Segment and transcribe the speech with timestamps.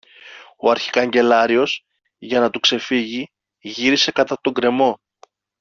[0.57, 1.83] ο αρχικαγκελάριος,
[2.17, 4.99] για να του ξεφύγει, γύρισε κατά τον γκρεμό